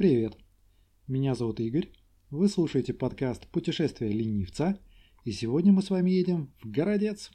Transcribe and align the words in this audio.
Привет. 0.00 0.34
Меня 1.08 1.34
зовут 1.34 1.60
Игорь. 1.60 1.90
Вы 2.30 2.48
слушаете 2.48 2.94
подкаст 2.94 3.46
«Путешествие 3.48 4.10
ленивца», 4.10 4.78
и 5.26 5.30
сегодня 5.30 5.72
мы 5.72 5.82
с 5.82 5.90
вами 5.90 6.10
едем 6.10 6.54
в 6.62 6.70
Городец. 6.70 7.30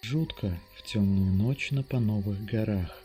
Жутко 0.00 0.58
в 0.78 0.82
темную 0.84 1.34
ночь 1.34 1.70
на 1.70 1.82
Пановых 1.82 2.42
горах. 2.46 3.04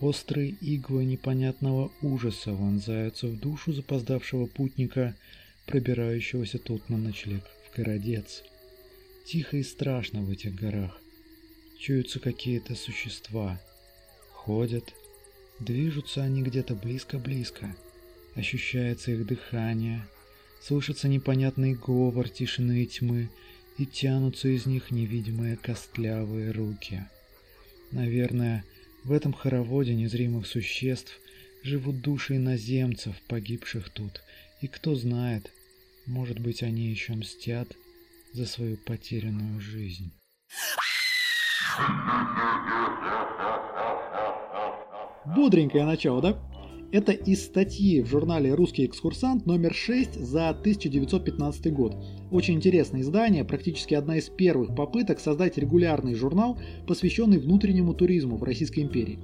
Острые 0.00 0.50
иглы 0.60 1.04
непонятного 1.04 1.92
ужаса 2.02 2.52
вонзаются 2.52 3.26
в 3.26 3.38
душу 3.38 3.72
запоздавшего 3.72 4.46
путника, 4.46 5.16
пробирающегося 5.66 6.58
тут 6.58 6.88
на 6.88 6.98
ночлег 6.98 7.44
в 7.66 7.76
городец. 7.76 8.42
Тихо 9.26 9.56
и 9.56 9.62
страшно 9.62 10.22
в 10.22 10.30
этих 10.30 10.54
горах. 10.54 11.00
Чуются 11.78 12.20
какие-то 12.20 12.74
существа. 12.74 13.60
Ходят. 14.32 14.92
Движутся 15.60 16.22
они 16.22 16.42
где-то 16.42 16.74
близко-близко. 16.74 17.74
Ощущается 18.34 19.12
их 19.12 19.26
дыхание. 19.26 20.06
Слышится 20.60 21.08
непонятный 21.08 21.74
говор 21.74 22.28
тишины 22.28 22.82
и 22.82 22.86
тьмы– 22.86 23.30
и 23.78 23.86
тянутся 23.86 24.48
из 24.48 24.66
них 24.66 24.90
невидимые 24.90 25.56
костлявые 25.56 26.52
руки. 26.52 27.04
Наверное, 27.90 28.64
в 29.04 29.12
этом 29.12 29.32
хороводе 29.32 29.94
незримых 29.94 30.46
существ 30.46 31.12
живут 31.62 32.00
души 32.00 32.36
иноземцев, 32.36 33.14
погибших 33.28 33.90
тут, 33.90 34.22
и 34.60 34.66
кто 34.66 34.94
знает, 34.94 35.50
может 36.06 36.38
быть, 36.38 36.62
они 36.62 36.88
еще 36.88 37.14
мстят 37.14 37.68
за 38.32 38.46
свою 38.46 38.76
потерянную 38.76 39.60
жизнь. 39.60 40.12
Бодренькое 45.24 45.84
начало, 45.84 46.20
да? 46.20 46.53
Это 46.92 47.12
из 47.12 47.44
статьи 47.44 48.00
в 48.02 48.06
журнале 48.06 48.54
«Русский 48.54 48.86
экскурсант» 48.86 49.46
номер 49.46 49.74
6 49.74 50.14
за 50.14 50.50
1915 50.50 51.72
год. 51.72 51.96
Очень 52.30 52.54
интересное 52.54 53.00
издание, 53.00 53.44
практически 53.44 53.94
одна 53.94 54.18
из 54.18 54.28
первых 54.28 54.76
попыток 54.76 55.18
создать 55.18 55.58
регулярный 55.58 56.14
журнал, 56.14 56.58
посвященный 56.86 57.38
внутреннему 57.38 57.94
туризму 57.94 58.36
в 58.36 58.44
Российской 58.44 58.80
империи. 58.80 59.18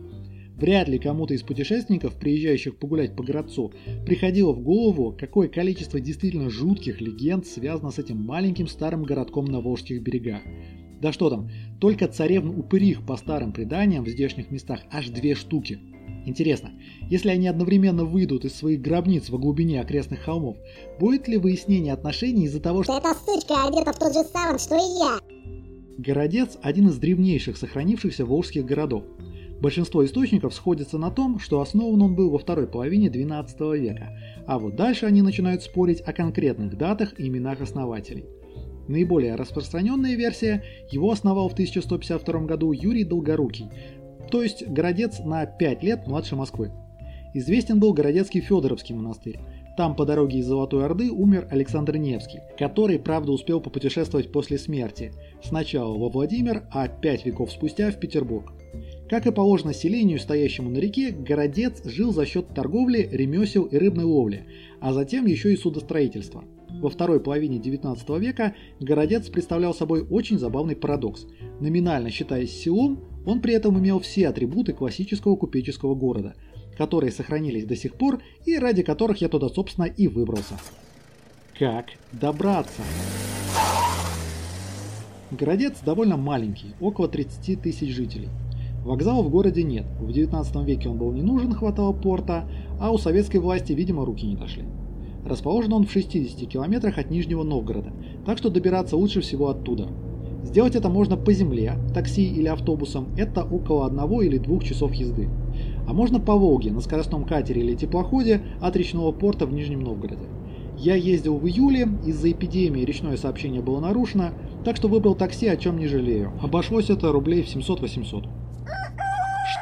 Вряд 0.56 0.88
ли 0.88 0.98
кому-то 0.98 1.32
из 1.32 1.42
путешественников, 1.42 2.18
приезжающих 2.18 2.76
погулять 2.76 3.14
по 3.14 3.22
городцу, 3.22 3.72
приходило 4.04 4.52
в 4.52 4.60
голову, 4.60 5.16
какое 5.18 5.48
количество 5.48 6.00
действительно 6.00 6.50
жутких 6.50 7.00
легенд 7.00 7.46
связано 7.46 7.92
с 7.92 7.98
этим 7.98 8.20
маленьким 8.20 8.66
старым 8.66 9.04
городком 9.04 9.46
на 9.46 9.60
Волжских 9.60 10.02
берегах. 10.02 10.42
Да 11.00 11.12
что 11.12 11.30
там, 11.30 11.48
только 11.80 12.08
царевн 12.08 12.50
упырих 12.50 13.06
по 13.06 13.16
старым 13.16 13.52
преданиям 13.52 14.04
в 14.04 14.08
здешних 14.08 14.50
местах 14.50 14.80
аж 14.90 15.08
две 15.08 15.34
штуки– 15.34 15.78
Интересно, 16.30 16.70
если 17.08 17.30
они 17.30 17.48
одновременно 17.48 18.04
выйдут 18.04 18.44
из 18.44 18.54
своих 18.54 18.80
гробниц 18.80 19.30
во 19.30 19.38
глубине 19.38 19.80
окрестных 19.80 20.20
холмов, 20.20 20.56
будет 21.00 21.26
ли 21.26 21.36
выяснение 21.36 21.92
отношений 21.92 22.44
из-за 22.44 22.60
того, 22.60 22.84
что... 22.84 22.96
Эта 22.96 23.14
сучка 23.14 23.66
одета 23.66 23.92
в 23.92 23.98
тот 23.98 24.12
же 24.12 24.22
саван, 24.32 24.56
что 24.60 24.76
и 24.76 24.98
я! 25.00 25.18
Городец– 25.98 26.56
один 26.62 26.86
из 26.86 26.98
древнейших 26.98 27.56
сохранившихся 27.56 28.24
волжских 28.24 28.64
городов. 28.64 29.02
Большинство 29.60 30.04
источников 30.04 30.54
сходятся 30.54 30.98
на 30.98 31.10
том, 31.10 31.40
что 31.40 31.60
основан 31.60 32.00
он 32.00 32.14
был 32.14 32.30
во 32.30 32.38
второй 32.38 32.68
половине 32.68 33.08
XII 33.08 33.76
века, 33.76 34.16
а 34.46 34.60
вот 34.60 34.76
дальше 34.76 35.06
они 35.06 35.22
начинают 35.22 35.64
спорить 35.64 36.00
о 36.00 36.12
конкретных 36.12 36.78
датах 36.78 37.18
и 37.18 37.26
именах 37.26 37.60
основателей. 37.60 38.24
Наиболее 38.86 39.34
распространенная 39.34 40.14
версия– 40.14 40.62
его 40.90 41.10
основал 41.10 41.48
в 41.48 41.52
1152 41.52 42.40
году 42.40 42.72
Юрий 42.72 43.04
Долгорукий, 43.04 43.68
то 44.30 44.42
есть 44.42 44.66
городец 44.66 45.18
на 45.20 45.46
5 45.46 45.82
лет 45.82 46.06
младше 46.06 46.36
Москвы. 46.36 46.70
Известен 47.34 47.78
был 47.78 47.92
городецкий 47.92 48.40
Федоровский 48.40 48.94
монастырь. 48.94 49.38
Там 49.76 49.94
по 49.94 50.04
дороге 50.04 50.38
из 50.38 50.46
Золотой 50.46 50.84
Орды 50.84 51.10
умер 51.10 51.46
Александр 51.50 51.96
Невский, 51.96 52.40
который, 52.58 52.98
правда, 52.98 53.32
успел 53.32 53.60
попутешествовать 53.60 54.32
после 54.32 54.58
смерти. 54.58 55.12
Сначала 55.42 55.96
во 55.96 56.08
Владимир, 56.08 56.64
а 56.70 56.88
пять 56.88 57.24
веков 57.24 57.52
спустя 57.52 57.90
в 57.90 57.98
Петербург. 57.98 58.52
Как 59.08 59.26
и 59.26 59.32
положено 59.32 59.72
селению, 59.72 60.18
стоящему 60.18 60.70
на 60.70 60.78
реке, 60.78 61.10
городец 61.10 61.82
жил 61.84 62.12
за 62.12 62.26
счет 62.26 62.48
торговли, 62.48 63.08
ремесел 63.10 63.64
и 63.64 63.76
рыбной 63.76 64.04
ловли, 64.04 64.44
а 64.80 64.92
затем 64.92 65.26
еще 65.26 65.52
и 65.52 65.56
судостроительства. 65.56 66.44
Во 66.80 66.88
второй 66.88 67.20
половине 67.20 67.58
XIX 67.58 68.18
века 68.18 68.54
городец 68.80 69.28
представлял 69.28 69.74
собой 69.74 70.06
очень 70.08 70.38
забавный 70.38 70.76
парадокс. 70.76 71.26
Номинально 71.60 72.10
считаясь 72.10 72.52
селом, 72.52 73.00
он 73.26 73.40
при 73.40 73.54
этом 73.54 73.78
имел 73.78 74.00
все 74.00 74.28
атрибуты 74.28 74.72
классического 74.72 75.36
купеческого 75.36 75.94
города, 75.94 76.34
которые 76.76 77.12
сохранились 77.12 77.66
до 77.66 77.76
сих 77.76 77.94
пор 77.94 78.20
и 78.46 78.58
ради 78.58 78.82
которых 78.82 79.20
я 79.20 79.28
туда, 79.28 79.48
собственно, 79.48 79.84
и 79.84 80.08
выбрался. 80.08 80.54
Как 81.58 81.86
добраться? 82.12 82.82
Городец 85.30 85.78
довольно 85.84 86.16
маленький, 86.16 86.74
около 86.80 87.06
30 87.06 87.60
тысяч 87.60 87.94
жителей. 87.94 88.28
Вокзала 88.84 89.22
в 89.22 89.28
городе 89.28 89.62
нет, 89.62 89.84
в 90.00 90.10
19 90.10 90.56
веке 90.66 90.88
он 90.88 90.96
был 90.96 91.12
не 91.12 91.22
нужен, 91.22 91.52
хватало 91.52 91.92
порта, 91.92 92.48
а 92.80 92.90
у 92.90 92.98
советской 92.98 93.36
власти, 93.36 93.72
видимо, 93.72 94.06
руки 94.06 94.26
не 94.26 94.36
дошли. 94.36 94.64
Расположен 95.24 95.74
он 95.74 95.86
в 95.86 95.92
60 95.92 96.48
километрах 96.48 96.96
от 96.96 97.10
Нижнего 97.10 97.42
Новгорода, 97.42 97.92
так 98.24 98.38
что 98.38 98.48
добираться 98.48 98.96
лучше 98.96 99.20
всего 99.20 99.50
оттуда, 99.50 99.88
Сделать 100.42 100.74
это 100.74 100.88
можно 100.88 101.16
по 101.16 101.32
земле, 101.32 101.76
такси 101.94 102.26
или 102.28 102.48
автобусом, 102.48 103.08
это 103.16 103.44
около 103.44 103.86
одного 103.86 104.22
или 104.22 104.38
двух 104.38 104.64
часов 104.64 104.92
езды. 104.94 105.28
А 105.86 105.92
можно 105.92 106.18
по 106.18 106.34
Волге, 106.34 106.72
на 106.72 106.80
скоростном 106.80 107.24
катере 107.24 107.62
или 107.62 107.74
теплоходе 107.74 108.42
от 108.60 108.74
речного 108.76 109.12
порта 109.12 109.46
в 109.46 109.52
Нижнем 109.52 109.80
Новгороде. 109.80 110.24
Я 110.78 110.94
ездил 110.94 111.36
в 111.36 111.46
июле, 111.46 111.88
из-за 112.06 112.32
эпидемии 112.32 112.84
речное 112.84 113.18
сообщение 113.18 113.60
было 113.60 113.80
нарушено, 113.80 114.30
так 114.64 114.76
что 114.76 114.88
выбрал 114.88 115.14
такси, 115.14 115.46
о 115.46 115.56
чем 115.56 115.78
не 115.78 115.86
жалею. 115.86 116.32
Обошлось 116.42 116.88
это 116.88 117.12
рублей 117.12 117.42
в 117.42 117.54
700-800. 117.54 118.28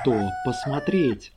Что 0.00 0.30
посмотреть? 0.44 1.32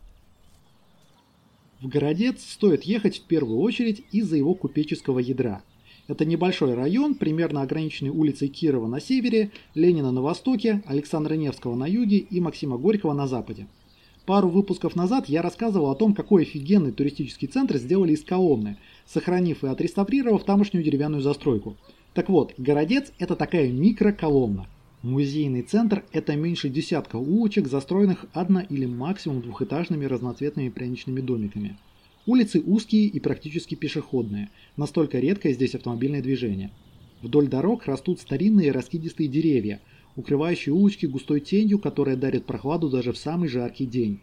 В 1.81 1.88
Городец 1.88 2.44
стоит 2.44 2.84
ехать 2.84 3.18
в 3.18 3.23
первую 3.25 3.59
очередь 3.59 4.03
из-за 4.12 4.38
его 4.38 4.53
купеческого 4.53 5.18
ядра– 5.18 5.63
это 6.11 6.25
небольшой 6.25 6.73
район, 6.73 7.16
примерно 7.16 7.61
ограниченный 7.61 8.11
улицей 8.11 8.49
Кирова 8.49 8.88
на 8.88 8.99
севере, 8.99 9.51
Ленина 9.75 10.11
на 10.11 10.22
востоке, 10.22 10.83
Александра 10.85 11.35
Невского 11.35 11.73
на 11.75 11.88
юге 11.88 12.17
и 12.17 12.41
Максима 12.41 12.77
Горького 12.77 13.13
на 13.13 13.27
западе. 13.27 13.67
Пару 14.25 14.49
выпусков 14.49 14.97
назад 14.97 15.29
я 15.29 15.41
рассказывал 15.41 15.89
о 15.89 15.95
том, 15.95 16.13
какой 16.13 16.44
офигенный 16.44 16.91
туристический 16.91 17.47
центр 17.47 17.77
сделали 17.77 18.11
из 18.11 18.23
Коломны, 18.23 18.77
сохранив 19.05 19.63
и 19.63 19.67
отреставрировав 19.67 20.44
тамошнюю 20.44 20.83
деревянную 20.83 21.22
застройку. 21.22 21.77
Так 22.13 22.28
вот, 22.28 22.53
Городец– 22.57 23.13
это 23.17 23.38
такая 23.38 23.72
микроколомна. 23.72 24.67
Музейный 25.03 25.61
центр– 25.61 26.03
это 26.11 26.35
меньше 26.35 26.67
десятка 26.67 27.16
улочек, 27.16 27.69
застроенных 27.69 28.25
одно- 28.33 28.66
или 28.69 28.85
максимум 28.85 29.41
двухэтажными 29.41 30.03
разноцветными 30.03 30.67
пряничными 30.67 31.22
домиками– 31.22 31.78
Улицы 32.27 32.61
узкие 32.63 33.05
и 33.05 33.19
практически 33.19 33.73
пешеходные, 33.73 34.51
настолько 34.77 35.17
редкое 35.19 35.53
здесь 35.53 35.73
автомобильное 35.73 36.21
движение. 36.21 36.71
Вдоль 37.23 37.47
дорог 37.47 37.85
растут 37.87 38.19
старинные 38.19 38.71
раскидистые 38.71 39.27
деревья, 39.27 39.81
укрывающие 40.15 40.73
улочки 40.73 41.07
густой 41.07 41.39
тенью, 41.39 41.79
которая 41.79 42.15
дарит 42.15 42.45
прохладу 42.45 42.89
даже 42.89 43.11
в 43.11 43.17
самый 43.17 43.49
жаркий 43.49 43.87
день. 43.87 44.19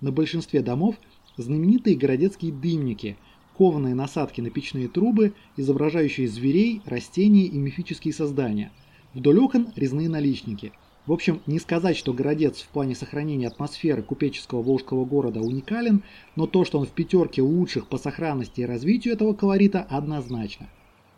На 0.00 0.12
большинстве 0.12 0.62
домов 0.62 0.94
знаменитые 1.36 1.96
городецкие 1.96 2.52
дымники, 2.52 3.16
кованые 3.56 3.96
насадки 3.96 4.40
на 4.40 4.50
печные 4.50 4.86
трубы, 4.86 5.34
изображающие 5.56 6.28
зверей, 6.28 6.82
растения 6.84 7.46
и 7.46 7.58
мифические 7.58 8.14
создания. 8.14 8.70
Вдоль 9.12 9.40
окон 9.40 9.72
резные 9.74 10.08
наличники– 10.08 10.72
в 11.06 11.12
общем, 11.12 11.40
не 11.46 11.58
сказать, 11.58 11.96
что 11.96 12.12
городец 12.12 12.60
в 12.60 12.68
плане 12.68 12.94
сохранения 12.94 13.48
атмосферы 13.48 14.02
купеческого 14.02 14.62
волжского 14.62 15.04
города 15.04 15.40
уникален, 15.40 16.02
но 16.36 16.46
то, 16.46 16.64
что 16.64 16.78
он 16.78 16.86
в 16.86 16.90
пятерке 16.90 17.40
лучших 17.42 17.86
по 17.86 17.96
сохранности 17.96 18.60
и 18.60 18.66
развитию 18.66 19.14
этого 19.14 19.32
колорита, 19.32 19.86
однозначно. 19.88 20.68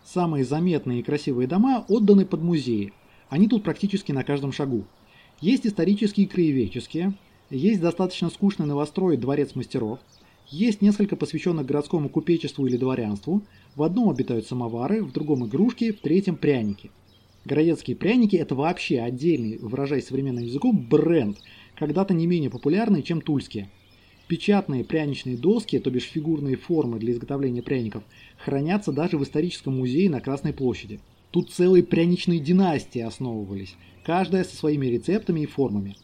Самые 0.04 0.44
заметные 0.44 1.00
и 1.00 1.02
красивые 1.02 1.48
дома 1.48 1.84
отданы 1.88 2.24
под 2.24 2.42
музеи. 2.42 2.92
Они 3.28 3.48
тут 3.48 3.64
практически 3.64 4.12
на 4.12 4.24
каждом 4.24 4.52
шагу. 4.52 4.84
Есть 5.40 5.66
исторические 5.66 6.26
и 6.26 6.28
краеведческие, 6.28 7.14
есть 7.50 7.80
достаточно 7.80 8.30
скучный 8.30 8.66
новострой 8.66 9.16
«Дворец 9.16 9.54
мастеров», 9.56 9.98
есть 10.48 10.82
несколько 10.82 11.16
посвященных 11.16 11.66
городскому 11.66 12.08
купечеству 12.08 12.66
или 12.66 12.76
дворянству, 12.76 13.42
в 13.74 13.82
одном 13.82 14.10
обитают 14.10 14.46
самовары, 14.46 15.02
в 15.02 15.10
другом 15.10 15.46
игрушки, 15.46 15.92
в 15.92 16.00
третьем 16.00 16.36
пряники– 16.36 16.90
Городецкие 17.44 17.96
пряники– 17.96 18.36
это 18.38 18.54
вообще 18.54 19.00
отдельный, 19.00 19.58
выражаясь 19.58 20.06
современным 20.06 20.44
языком, 20.44 20.86
бренд, 20.88 21.38
когда-то 21.74 22.14
не 22.14 22.26
менее 22.26 22.50
популярный, 22.50 23.02
чем 23.02 23.20
тульские. 23.20 23.68
Печатные 24.28 24.84
пряничные 24.84 25.36
доски, 25.36 25.78
то 25.80 25.90
бишь 25.90 26.04
фигурные 26.04 26.56
формы 26.56 27.00
для 27.00 27.12
изготовления 27.12 27.62
пряников, 27.62 28.04
хранятся 28.38 28.92
даже 28.92 29.18
в 29.18 29.24
историческом 29.24 29.76
музее 29.76 30.08
на 30.08 30.20
Красной 30.20 30.52
площади. 30.52 31.00
Тут 31.32 31.50
целые 31.50 31.82
пряничные 31.82 32.38
династии 32.38 33.00
основывались, 33.00 33.74
каждая 34.04 34.44
со 34.44 34.54
своими 34.54 34.86
рецептами 34.86 35.40
и 35.40 35.46
формами. 35.46 35.96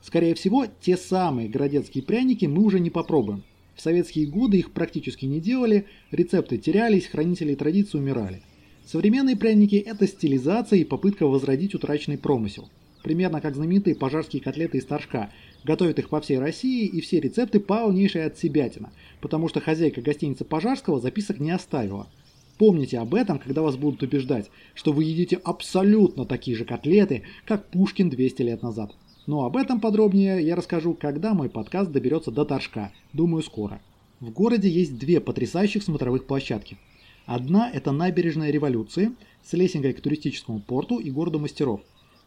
Скорее 0.00 0.34
всего, 0.34 0.66
те 0.80 0.96
самые 0.96 1.48
городецкие 1.48 2.04
пряники 2.04 2.44
мы 2.44 2.62
уже 2.62 2.78
не 2.78 2.90
попробуем. 2.90 3.42
В 3.74 3.80
советские 3.80 4.26
годы 4.26 4.58
их 4.58 4.70
практически 4.70 5.24
не 5.24 5.40
делали, 5.40 5.86
рецепты 6.12 6.58
терялись, 6.58 7.06
хранители 7.06 7.54
традиций 7.56 7.98
умирали. 7.98 8.42
Современные 8.86 9.36
пряники– 9.36 9.76
это 9.86 10.06
стилизация 10.06 10.78
и 10.78 10.84
попытка 10.84 11.26
возродить 11.26 11.74
утраченный 11.74 12.18
промысел. 12.18 12.68
Примерно 13.02 13.40
как 13.40 13.54
знаменитые 13.54 13.96
пожарские 13.96 14.42
котлеты 14.42 14.78
из 14.78 14.84
торжка. 14.84 15.30
Готовят 15.64 15.98
их 15.98 16.08
по 16.10 16.20
всей 16.20 16.38
России, 16.38 16.86
и 16.86 17.00
все 17.00 17.20
рецепты 17.20 17.60
полнейшая 17.60 18.26
отсебятина, 18.26 18.92
потому 19.20 19.48
что 19.48 19.60
хозяйка 19.60 20.02
гостиницы 20.02 20.44
Пожарского 20.44 21.00
записок 21.00 21.40
не 21.40 21.50
оставила. 21.50 22.08
Помните 22.58 22.98
об 22.98 23.14
этом, 23.14 23.38
когда 23.38 23.62
вас 23.62 23.76
будут 23.76 24.02
убеждать, 24.02 24.50
что 24.74 24.92
вы 24.92 25.04
едите 25.04 25.40
абсолютно 25.42 26.24
такие 26.24 26.56
же 26.56 26.64
котлеты, 26.64 27.22
как 27.46 27.68
Пушкин 27.70 28.10
200 28.10 28.42
лет 28.42 28.62
назад. 28.62 28.94
Но 29.26 29.44
об 29.44 29.56
этом 29.56 29.80
подробнее 29.80 30.42
я 30.42 30.54
расскажу, 30.54 30.94
когда 30.94 31.32
мой 31.32 31.48
подкаст 31.48 31.90
доберется 31.90 32.30
до 32.30 32.44
Торжка. 32.44 32.92
Думаю, 33.12 33.42
скоро. 33.42 33.80
В 34.20 34.30
городе 34.30 34.68
есть 34.68 34.98
две 34.98 35.20
потрясающих 35.20 35.82
смотровых 35.82 36.26
площадки. 36.26 36.76
Одна– 37.26 37.70
это 37.72 37.90
набережная 37.90 38.50
революции 38.50 39.12
с 39.42 39.54
лесенкой 39.54 39.94
к 39.94 40.00
туристическому 40.02 40.60
порту 40.60 40.98
и 40.98 41.10
городу 41.10 41.38
мастеров, 41.38 41.80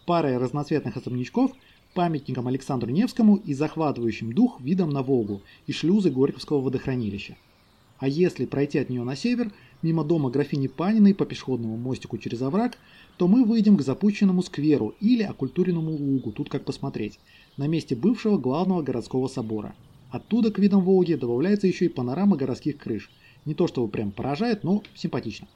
парой 0.08 0.38
разноцветных 0.38 0.98
особнячков, 0.98 1.52
памятником 1.94 2.48
Александру 2.48 2.90
Невскому 2.90 3.36
и 3.36 3.54
захватывающим 3.54 4.34
дух 4.34 4.60
видом 4.60 4.90
на 4.90 5.04
Волгу 5.04 5.42
и 5.68 5.72
шлюзы 5.72 6.10
Горьковского 6.10 6.62
водохранилища. 6.62 7.38
А 8.00 8.08
если 8.08 8.46
пройти 8.46 8.80
от 8.80 8.90
нее 8.90 9.04
на 9.04 9.16
север, 9.16 9.52
мимо 9.84 10.04
дома 10.04 10.32
графини 10.32 10.68
Паниной 10.68 11.14
по 11.14 11.28
пешеходному 11.28 11.78
мостику 11.78 12.18
через 12.18 12.42
овраг, 12.42 12.80
то 13.18 13.28
мы 13.28 13.44
выйдем 13.44 13.78
к 13.78 13.84
запущенному 13.84 14.42
скверу 14.42 14.96
или 15.00 15.22
окультуренному 15.22 15.92
лугу, 15.92 16.32
тут 16.32 16.50
как 16.50 16.66
посмотреть, 16.66 17.20
на 17.56 17.68
месте 17.68 17.96
бывшего 17.96 18.40
главного 18.40 18.82
городского 18.82 19.28
собора. 19.28 19.76
Оттуда 20.10 20.52
к 20.52 20.58
видам 20.58 20.82
Волги 20.82 21.14
добавляется 21.14 21.68
еще 21.68 21.86
и 21.86 21.90
панорама 21.90 22.36
городских 22.36 22.78
крыш– 22.78 23.12
не 23.48 23.56
то 23.56 23.66
чтобы 23.66 23.88
прям 23.88 24.12
поражает, 24.12 24.64
но 24.64 24.84
симпатично. 24.94 25.48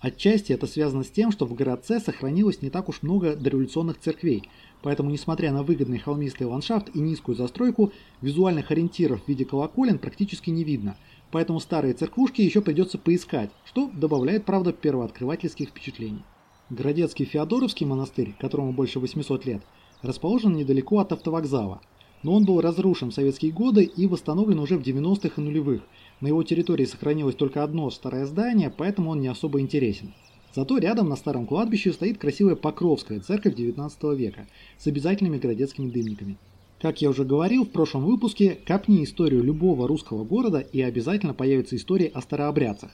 Отчасти 0.00 0.52
это 0.52 0.66
связано 0.66 1.04
с 1.04 1.10
тем, 1.10 1.30
что 1.32 1.46
в 1.46 1.54
городце 1.54 2.00
сохранилось 2.00 2.60
не 2.60 2.70
так 2.70 2.88
уж 2.88 3.02
много 3.02 3.34
дореволюционных 3.34 3.98
церквей, 3.98 4.50
поэтому, 4.82 5.10
несмотря 5.10 5.52
на 5.52 5.62
выгодный 5.62 5.98
холмистый 5.98 6.46
ландшафт 6.46 6.94
и 6.94 6.98
низкую 6.98 7.36
застройку, 7.36 7.92
визуальных 8.20 8.70
ориентиров 8.70 9.22
в 9.22 9.28
виде 9.28 9.44
колоколен 9.44 9.98
практически 9.98 10.50
не 10.50 10.64
видно, 10.64 10.96
поэтому 11.30 11.60
старые 11.60 11.94
церквушки 11.94 12.42
еще 12.42 12.60
придется 12.60 12.98
поискать, 12.98 13.50
что 13.64 13.90
добавляет, 13.94 14.44
правда, 14.44 14.72
первооткрывательских 14.72 15.70
впечатлений. 15.70 16.24
Городецкий 16.68 17.24
Феодоровский 17.24 17.86
монастырь, 17.86 18.34
которому 18.38 18.72
больше 18.72 18.98
800 18.98 19.46
лет, 19.46 19.62
расположен 20.02 20.52
недалеко 20.52 20.98
от 20.98 21.12
автовокзала, 21.12 21.80
но 22.22 22.34
он 22.34 22.44
был 22.44 22.60
разрушен 22.60 23.10
в 23.10 23.14
советские 23.14 23.52
годы 23.52 23.84
и 23.84 24.06
восстановлен 24.06 24.58
уже 24.58 24.76
в 24.76 24.82
90-х 24.82 25.40
и 25.40 25.40
нулевых– 25.40 25.82
на 26.20 26.28
его 26.28 26.42
территории 26.42 26.86
сохранилось 26.86 27.34
только 27.34 27.62
одно 27.62 27.90
старое 27.90 28.24
здание, 28.26 28.72
поэтому 28.74 29.10
он 29.10 29.20
не 29.20 29.28
особо 29.28 29.60
интересен. 29.60 30.14
Зато 30.54 30.78
рядом 30.78 31.10
на 31.10 31.16
старом 31.16 31.46
кладбище 31.46 31.92
стоит 31.92 32.16
красивая 32.16 32.56
Покровская 32.56 33.20
церковь 33.20 33.54
19 33.54 34.02
века 34.16 34.46
с 34.78 34.86
обязательными 34.86 35.36
городецкими 35.36 35.90
дымниками. 35.90 36.38
Как 36.80 37.02
я 37.02 37.10
уже 37.10 37.24
говорил 37.24 37.64
в 37.64 37.70
прошлом 37.70 38.06
выпуске, 38.06 38.58
копни 38.66 39.04
историю 39.04 39.42
любого 39.42 39.86
русского 39.86 40.24
города 40.24 40.60
и 40.60 40.80
обязательно 40.80 41.34
появится 41.34 41.76
история 41.76 42.06
о 42.06 42.22
старообрядцах. 42.22 42.90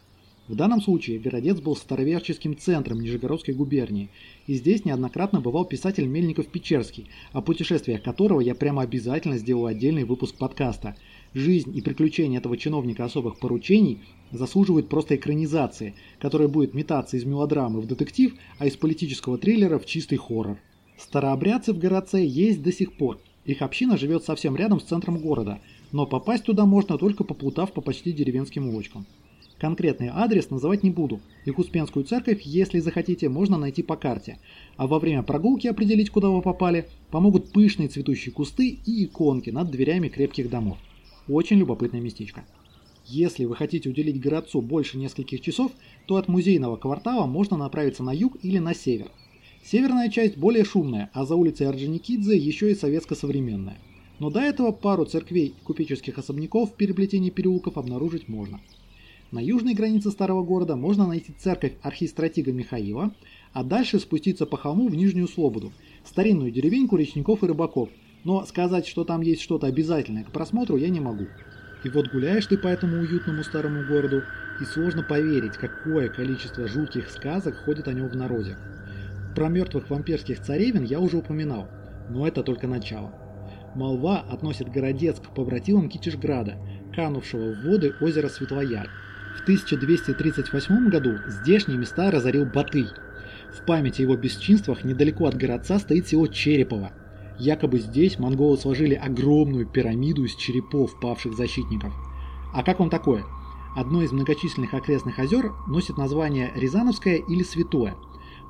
В 0.49 0.57
данном 0.57 0.83
случае 0.83 1.21
Городец 1.21 1.61
был 1.61 1.77
староверческим 1.77 2.59
центром 2.59 3.01
Нижегородской 3.01 3.55
губернии, 3.55 4.11
и 4.49 4.55
здесь 4.55 4.85
неоднократно 4.85 5.41
бывал 5.41 5.65
писатель 5.65 6.07
Мельников-Печерский, 6.07 7.07
о 7.33 7.43
путешествиях 7.43 8.03
которого 8.03 8.41
я 8.41 8.57
прямо 8.57 8.83
обязательно 8.83 9.39
сделаю 9.39 9.67
отдельный 9.67 10.03
выпуск 10.03 10.37
подкаста– 10.37 10.97
Жизнь 11.35 11.75
и 11.75 11.81
приключения 11.81 12.39
этого 12.39 12.59
чиновника 12.59 13.05
особых 13.05 13.39
поручений 13.39 14.01
заслуживают 14.33 14.91
просто 14.91 15.17
экранизации, 15.17 15.95
которая 16.19 16.49
будет 16.49 16.75
метаться 16.75 17.17
из 17.17 17.25
мелодрамы 17.25 17.81
в 17.81 17.87
детектив, 17.87 18.35
а 18.59 18.67
из 18.67 18.77
политического 18.77 19.39
триллера 19.39 19.79
в 19.79 19.87
чистый 19.87 20.17
хоррор. 20.17 20.59
Старообрядцы 20.99 21.73
в 21.73 21.79
городце 21.79 22.19
есть 22.19 22.63
до 22.63 22.71
сих 22.71 22.93
пор. 22.93 23.19
Их 23.47 23.63
община 23.63 23.97
живет 23.97 24.25
совсем 24.25 24.57
рядом 24.57 24.79
с 24.79 24.85
центром 24.85 25.19
города, 25.19 25.61
но 25.91 26.07
попасть 26.07 26.45
туда 26.45 26.67
можно 26.67 26.99
только 26.99 27.25
поплутав 27.25 27.73
по 27.73 27.81
почти 27.81 28.13
деревенским 28.13 28.69
улочкам. 28.69 29.07
Конкретный 29.59 30.11
адрес 30.13 30.51
называть 30.51 30.83
не 30.83 30.91
буду. 30.91 31.21
Их 31.45 31.59
Успенскую 31.59 32.05
церковь, 32.05 32.43
если 32.43 32.81
захотите, 32.81 33.29
можно 33.29 33.57
найти 33.57 33.83
по 33.83 33.97
карте. 33.97 34.39
А 34.77 34.87
во 34.87 34.99
время 34.99 35.23
прогулки 35.23 35.67
определить, 35.67 36.11
куда 36.11 36.29
вы 36.29 36.43
попали, 36.43 36.89
помогут 37.11 37.53
пышные 37.53 37.89
цветущие 37.89 38.33
кусты 38.33 38.79
и 38.85 39.05
иконки 39.05 39.51
над 39.51 39.71
дверями 39.71 40.09
крепких 40.09 40.51
домов. 40.51 40.79
Очень 41.29 41.59
любопытное 41.59 42.01
местечко. 42.01 42.45
Если 43.07 43.45
вы 43.45 43.55
хотите 43.55 43.89
уделить 43.89 44.21
городцу 44.21 44.61
больше 44.61 44.99
нескольких 44.99 45.41
часов, 45.41 45.71
то 46.07 46.17
от 46.17 46.27
музейного 46.29 46.77
квартала 46.77 47.27
можно 47.27 47.57
направиться 47.57 48.03
на 48.03 48.13
юг 48.13 48.37
или 48.43 48.59
на 48.59 48.75
север. 48.75 49.11
Северная 49.65 50.11
часть 50.11 50.37
более 50.37 50.65
шумная, 50.65 51.11
а 51.13 51.25
за 51.25 51.37
улицей 51.37 51.69
Орджоникидзе 51.69 52.37
еще 52.37 52.73
и 52.73 52.75
советско-современная. 52.75 53.79
Но 54.19 54.31
до 54.31 54.41
этого 54.41 54.73
пару 54.73 55.05
церквей 55.05 55.49
и 55.49 55.65
купеческих 55.65 56.19
особняков 56.19 56.71
в 56.71 56.75
переплетении 56.75 57.31
переулков 57.31 57.79
обнаружить 57.79 58.29
можно. 58.29 58.61
На 59.31 59.41
южной 59.41 59.75
границе 59.75 60.11
старого 60.11 60.43
города 60.43 60.75
можно 60.77 61.07
найти 61.07 61.33
церковь 61.39 61.75
архистратига 61.83 62.53
Михаила, 62.53 63.15
а 63.53 63.63
дальше 63.63 64.01
спуститься 64.01 64.45
по 64.45 64.57
холму 64.57 64.89
в 64.89 64.95
Нижнюю 64.95 65.29
Слободу, 65.29 65.73
старинную 66.05 66.51
деревеньку 66.51 66.97
речников 66.97 67.45
и 67.45 67.47
рыбаков– 67.47 67.89
но 68.25 68.45
сказать, 68.45 68.87
что 68.87 69.05
там 69.05 69.21
есть 69.21 69.43
что-то 69.43 69.67
обязательное 69.67 70.25
к 70.25 70.31
просмотру, 70.31 70.77
я 70.77 70.89
не 70.89 71.01
могу. 71.01 71.27
И 71.85 71.89
вот 71.89 72.09
гуляешь 72.13 72.47
ты 72.47 72.57
по 72.57 72.69
этому 72.69 72.99
уютному 72.99 73.43
старому 73.43 73.85
городу, 73.85 74.23
и 74.61 74.65
сложно 74.65 75.03
поверить, 75.03 75.57
какое 75.57 76.09
количество 76.09 76.69
жутких 76.69 77.11
сказок 77.11 77.57
ходит 77.65 77.89
о 77.89 77.93
нем 77.93 78.09
в 78.09 78.15
народе. 78.15 78.57
Про 79.35 79.49
мертвых 79.49 79.91
вампирских 79.91 80.41
царевин 80.41 80.85
я 80.85 81.01
уже 81.01 81.17
упоминал, 81.17 81.69
но 82.11 82.29
это 82.29 82.43
только 82.43 82.69
начало. 82.69 83.13
Молва 83.75 84.21
относит 84.21 84.69
Городец 84.69 85.19
к 85.19 85.35
побратимам 85.35 85.89
Китежграда, 85.89 86.59
канувшего 86.95 87.55
в 87.55 87.65
воды 87.65 87.95
озера 88.01 88.29
Светлояр. 88.29 88.89
В 89.39 89.43
1238 89.43 90.91
году 90.91 91.17
здешние 91.27 91.79
места 91.79 92.11
разорил 92.11 92.45
Батый. 92.45 92.87
В 93.51 93.65
память 93.65 93.99
о 93.99 94.03
его 94.03 94.15
бесчинствах 94.15 94.85
недалеко 94.85 95.27
от 95.27 95.37
городца 95.37 95.79
стоит 95.79 96.07
село 96.07 96.27
Черепово– 96.27 96.93
Якобы 97.45 97.81
здесь 97.81 98.21
монголы 98.21 98.57
сложили 98.57 98.95
огромную 98.95 99.67
пирамиду 99.67 100.25
из 100.25 100.37
черепов 100.37 100.95
павших 101.01 101.35
защитников. 101.35 101.93
А 102.55 102.63
как 102.63 102.79
он 102.79 102.89
такое? 102.89 103.25
Одно 103.75 104.01
из 104.03 104.13
многочисленных 104.13 104.75
окрестных 104.75 105.19
озер 105.19 105.53
носит 105.67 105.97
название 105.99 106.53
Рязановское 106.55 107.17
или 107.17 107.43
Святое. 107.43 107.97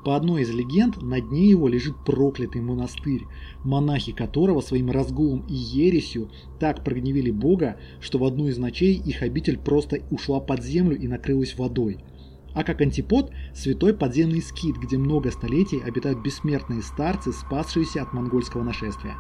По 0.05 0.15
одной 0.15 0.43
из 0.43 0.51
легенд, 0.51 1.01
на 1.01 1.23
дне 1.23 1.49
его 1.49 1.69
лежит 1.69 1.97
проклятый 2.05 2.61
монастырь, 2.61 3.23
монахи 3.65 4.13
которого 4.13 4.61
своим 4.61 4.91
разгулом 4.91 5.47
и 5.49 5.55
ересью 5.55 6.29
так 6.61 6.85
прогневили 6.85 7.31
Бога, 7.31 7.79
что 7.99 8.19
в 8.19 8.25
одну 8.25 8.49
из 8.49 8.59
ночей 8.59 8.93
их 8.95 9.23
обитель 9.23 9.57
просто 9.57 10.01
ушла 10.11 10.39
под 10.39 10.63
землю 10.63 10.99
и 10.99 11.09
накрылась 11.09 11.57
водой– 11.57 12.05
а 12.55 12.65
как 12.65 12.81
антипод– 12.81 13.31
святой 13.55 13.95
подземный 13.95 14.43
скит, 14.43 14.77
где 14.77 14.99
много 14.99 15.31
столетий 15.31 15.81
обитают 15.81 16.21
бессмертные 16.21 16.83
старцы, 16.83 17.33
спасшиеся 17.33 18.03
от 18.03 18.13
монгольского 18.13 18.63
нашествия. 18.63 19.17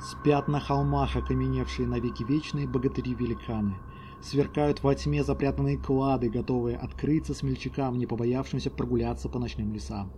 Спят 0.00 0.48
на 0.48 0.60
холмах 0.60 1.16
окаменевшие 1.16 1.86
навеки 1.86 2.22
вечные 2.22 2.66
богатыри-великаны. 2.66 3.74
Сверкают 4.22 4.82
во 4.82 4.94
тьме 4.94 5.24
запрятанные 5.24 5.78
клады, 5.78 6.30
готовые 6.30 6.76
открыться 6.76 7.34
смельчакам, 7.34 7.98
не 7.98 8.06
побоявшимся 8.06 8.70
прогуляться 8.70 9.28
по 9.28 9.38
ночным 9.38 9.72
лесам. 9.72 10.12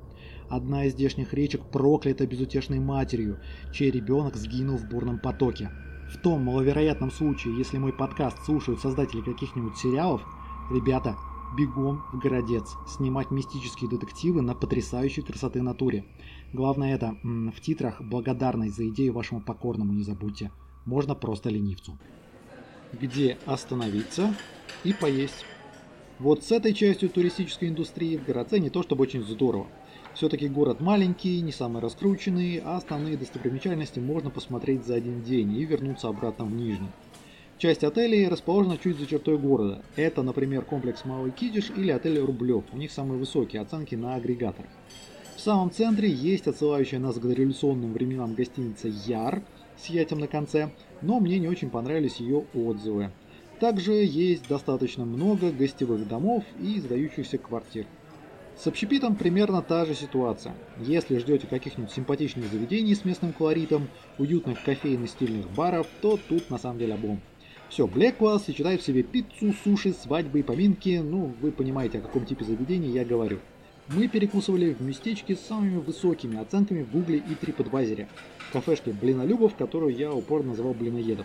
Одна 0.48 0.84
из 0.84 0.92
здешних 0.92 1.32
речек 1.34 1.62
проклята 1.70 2.26
безутешной 2.26 2.78
матерью, 2.78 3.40
чей 3.72 3.90
ребенок 3.90 4.36
сгинул 4.36 4.76
в 4.76 4.88
бурном 4.88 5.18
потоке. 5.18 5.70
В 6.12 6.18
том 6.18 6.42
маловероятном 6.44 7.10
случае, 7.10 7.56
если 7.56 7.78
мой 7.78 7.92
подкаст 7.92 8.44
слушают 8.44 8.80
создатели 8.80 9.22
каких-нибудь 9.22 9.76
сериалов, 9.76 10.22
ребята, 10.70 11.16
бегом 11.56 12.02
в 12.12 12.18
городец, 12.18 12.76
снимать 12.86 13.30
мистические 13.30 13.90
детективы 13.90 14.42
на 14.42 14.54
потрясающей 14.54 15.22
красоты 15.22 15.62
натуре. 15.62 16.04
Главное 16.52 16.94
это, 16.94 17.16
в 17.22 17.60
титрах 17.60 18.00
благодарность 18.00 18.76
за 18.76 18.88
идею 18.88 19.12
вашему 19.12 19.40
покорному 19.40 19.92
не 19.92 20.02
забудьте. 20.02 20.50
Можно 20.84 21.14
просто 21.14 21.50
ленивцу. 21.50 21.98
Где 22.92 23.38
остановиться 23.46 24.34
и 24.84 24.92
поесть. 24.92 25.44
Вот 26.18 26.44
с 26.44 26.52
этой 26.52 26.74
частью 26.74 27.08
туристической 27.08 27.68
индустрии 27.68 28.16
в 28.16 28.24
городце 28.24 28.58
не 28.58 28.70
то 28.70 28.82
чтобы 28.82 29.02
очень 29.02 29.22
здорово. 29.22 29.66
Все-таки 30.14 30.48
город 30.48 30.80
маленький, 30.80 31.40
не 31.40 31.52
самый 31.52 31.80
раскрученный, 31.80 32.58
а 32.58 32.76
основные 32.76 33.16
достопримечательности 33.16 33.98
можно 33.98 34.28
посмотреть 34.28 34.84
за 34.84 34.94
один 34.94 35.22
день 35.22 35.56
и 35.56 35.64
вернуться 35.64 36.08
обратно 36.08 36.44
в 36.44 36.52
Нижний. 36.52 36.90
Часть 37.62 37.84
отелей 37.84 38.26
расположена 38.26 38.76
чуть 38.76 38.98
за 38.98 39.06
чертой 39.06 39.38
города. 39.38 39.82
Это, 39.94 40.24
например, 40.24 40.62
комплекс 40.62 41.04
Малый 41.04 41.30
Кидиш 41.30 41.70
или 41.70 41.92
отель 41.92 42.18
Рублев. 42.18 42.64
У 42.72 42.76
них 42.76 42.90
самые 42.90 43.20
высокие 43.20 43.62
оценки 43.62 43.94
на 43.94 44.16
агрегаторах. 44.16 44.68
В 45.36 45.40
самом 45.40 45.70
центре 45.70 46.10
есть 46.10 46.48
отсылающая 46.48 46.98
нас 46.98 47.14
к 47.14 47.20
дореволюционным 47.20 47.92
временам 47.92 48.34
гостиница 48.34 48.88
Яр 48.88 49.44
с 49.80 49.86
ятем 49.86 50.18
на 50.18 50.26
конце, 50.26 50.72
но 51.02 51.20
мне 51.20 51.38
не 51.38 51.46
очень 51.46 51.70
понравились 51.70 52.16
ее 52.16 52.46
отзывы. 52.52 53.12
Также 53.60 53.92
есть 53.92 54.48
достаточно 54.48 55.04
много 55.04 55.52
гостевых 55.52 56.08
домов 56.08 56.42
и 56.60 56.80
сдающихся 56.80 57.38
квартир. 57.38 57.86
С 58.58 58.66
общепитом 58.66 59.14
примерно 59.14 59.62
та 59.62 59.84
же 59.84 59.94
ситуация. 59.94 60.56
Если 60.80 61.16
ждете 61.18 61.46
каких-нибудь 61.46 61.92
симпатичных 61.92 62.50
заведений 62.50 62.96
с 62.96 63.04
местным 63.04 63.32
колоритом, 63.32 63.86
уютных 64.18 64.64
кофеин 64.64 65.04
и 65.04 65.06
стильных 65.06 65.48
баров, 65.52 65.86
то 66.00 66.18
тут 66.28 66.50
на 66.50 66.58
самом 66.58 66.80
деле 66.80 66.94
облом. 66.94 67.20
Все, 67.72 67.86
Блэквелл 67.86 68.38
сочетает 68.38 68.82
в 68.82 68.84
себе 68.84 69.02
пиццу, 69.02 69.54
суши, 69.64 69.94
свадьбы 69.94 70.40
и 70.40 70.42
поминки, 70.42 71.00
ну, 71.02 71.32
вы 71.40 71.50
понимаете, 71.50 71.98
о 71.98 72.00
каком 72.02 72.26
типе 72.26 72.44
заведения 72.44 72.90
я 72.90 73.02
говорю. 73.02 73.38
Мы 73.88 74.08
перекусывали 74.08 74.74
в 74.74 74.82
местечке 74.82 75.34
с 75.34 75.40
самыми 75.40 75.78
высокими 75.78 76.38
оценками 76.38 76.82
в 76.82 76.90
Гугле 76.90 77.16
и 77.16 77.30
TripAdvisor. 77.30 78.08
Кафешке 78.52 78.92
Блинолюбов, 78.92 79.54
которую 79.56 79.96
я 79.96 80.12
упорно 80.12 80.50
называл 80.50 80.74
Блиноедов. 80.74 81.24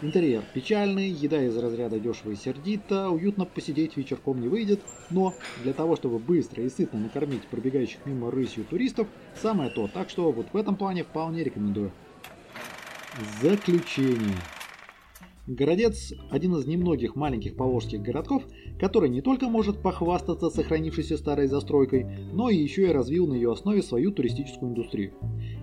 Интерьер 0.00 0.42
печальный, 0.54 1.10
еда 1.10 1.44
из 1.44 1.54
разряда 1.54 2.00
дешево 2.00 2.30
и 2.30 2.36
сердито, 2.36 3.10
уютно 3.10 3.44
посидеть 3.44 3.98
вечерком 3.98 4.40
не 4.40 4.48
выйдет, 4.48 4.80
но 5.10 5.34
для 5.64 5.74
того, 5.74 5.96
чтобы 5.96 6.18
быстро 6.18 6.62
и 6.62 6.70
сытно 6.70 6.98
накормить 6.98 7.42
пробегающих 7.48 7.98
мимо 8.06 8.30
рысью 8.30 8.64
туристов, 8.64 9.06
самое 9.34 9.68
то, 9.68 9.86
так 9.92 10.08
что 10.08 10.32
вот 10.32 10.46
в 10.50 10.56
этом 10.56 10.76
плане 10.76 11.04
вполне 11.04 11.44
рекомендую. 11.44 11.92
Заключение. 13.42 14.38
Городец– 15.46 16.14
один 16.30 16.56
из 16.56 16.66
немногих 16.66 17.16
маленьких 17.16 17.54
поволжских 17.54 18.00
городков, 18.00 18.44
который 18.80 19.10
не 19.10 19.20
только 19.20 19.50
может 19.50 19.82
похвастаться 19.82 20.48
сохранившейся 20.48 21.18
старой 21.18 21.48
застройкой, 21.48 22.06
но 22.32 22.48
и 22.48 22.56
еще 22.56 22.88
и 22.88 22.92
развил 22.92 23.26
на 23.26 23.34
ее 23.34 23.52
основе 23.52 23.82
свою 23.82 24.10
туристическую 24.10 24.70
индустрию. 24.70 25.12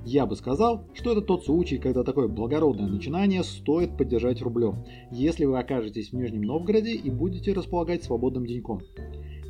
Я 0.06 0.28
бы 0.28 0.36
сказал, 0.36 0.86
что 0.94 1.14
это 1.14 1.22
тот 1.22 1.46
случай, 1.46 1.80
когда 1.80 2.04
такое 2.04 2.28
благородное 2.28 2.88
начинание 2.88 3.44
стоит 3.44 3.98
поддержать 3.98 4.44
рублем, 4.44 4.86
если 5.12 5.46
вы 5.46 5.58
окажетесь 5.58 6.12
в 6.12 6.14
Нижнем 6.14 6.44
Новгороде 6.44 6.92
и 6.92 7.10
будете 7.10 7.52
располагать 7.52 8.04
свободным 8.04 8.46
деньком. 8.46 8.82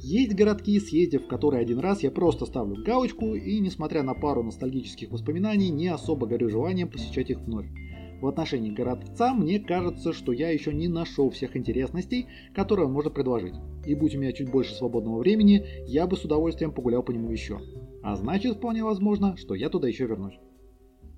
Есть 0.01 0.33
городки, 0.33 0.79
съездив 0.79 1.25
в 1.25 1.27
которые 1.27 1.61
один 1.61 1.79
раз, 1.79 2.03
я 2.03 2.09
просто 2.09 2.45
ставлю 2.45 2.81
галочку 2.81 3.35
и, 3.35 3.59
несмотря 3.59 4.01
на 4.01 4.13
пару 4.13 4.43
ностальгических 4.43 5.11
воспоминаний, 5.11 5.69
не 5.69 5.89
особо 5.89 6.25
горю 6.25 6.49
желанием 6.49 6.89
посещать 6.89 7.29
их 7.29 7.39
вновь. 7.41 7.67
В 8.21 8.27
отношении 8.27 8.69
городца 8.69 9.33
мне 9.33 9.59
кажется, 9.59 10.13
что 10.13 10.31
я 10.31 10.51
еще 10.51 10.71
не 10.71 10.87
нашел 10.87 11.31
всех 11.31 11.57
интересностей, 11.57 12.27
которые 12.53 12.85
он 12.85 12.93
может 12.93 13.15
предложить. 13.15 13.55
И 13.83 13.95
будь 13.95 14.15
у 14.15 14.19
меня 14.19 14.31
чуть 14.31 14.51
больше 14.51 14.75
свободного 14.75 15.17
времени, 15.17 15.65
я 15.87 16.05
бы 16.05 16.15
с 16.15 16.23
удовольствием 16.23 16.71
погулял 16.71 17.01
по 17.01 17.09
нему 17.09 17.31
еще. 17.31 17.59
А 18.03 18.15
значит, 18.15 18.57
вполне 18.57 18.83
возможно, 18.83 19.35
что 19.37 19.55
я 19.55 19.69
туда 19.69 19.87
еще 19.87 20.05
вернусь. 20.05 20.35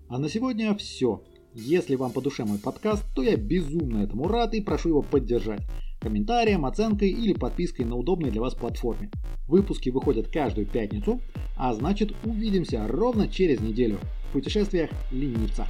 А 0.08 0.18
на 0.18 0.30
сегодня 0.30 0.74
все. 0.76 1.22
Если 1.54 1.96
вам 1.96 2.12
по 2.12 2.22
душе 2.22 2.46
мой 2.46 2.58
подкаст, 2.58 3.04
то 3.14 3.22
я 3.22 3.36
безумно 3.36 4.04
этому 4.04 4.30
рад 4.30 4.54
и 4.54 4.62
прошу 4.62 4.90
его 4.90 5.02
поддержать 5.02 5.62
комментарием, 6.00 6.66
оценкой 6.66 7.10
или 7.10 7.34
подпиской 7.34 7.86
на 7.86 7.96
удобной 7.96 8.30
для 8.30 8.42
вас 8.42 8.56
платформе. 8.56 9.10
Выпуски 9.48 9.90
выходят 9.90 10.28
каждую 10.28 10.68
пятницу, 10.68 11.22
а 11.58 11.74
значит 11.74 12.14
увидимся 12.26 12.86
ровно 12.88 13.28
через 13.28 13.62
неделю 13.62 14.00
в 14.30 14.34
путешествиях 14.34 14.90
ленивца. 15.12 15.66